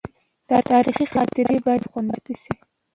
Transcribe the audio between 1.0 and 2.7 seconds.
خاطرې باید خوندي پاتې شي.